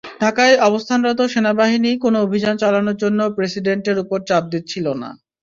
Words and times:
ঢাকায় 0.21 0.55
অবস্থানরত 0.61 1.19
সেনাবাহিনী 1.33 1.91
কোনো 2.03 2.17
অভিযান 2.21 2.55
চালানোর 2.57 2.97
জন্য 3.03 3.19
প্রেসিডেন্টের 3.37 3.97
ওপর 4.03 4.19
চাপ 4.29 4.43
দিচ্ছিল 4.53 4.85
না। 5.01 5.09